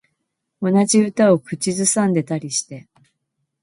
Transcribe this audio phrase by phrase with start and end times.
[0.63, 2.89] 同じ歌を口ずさんでたりして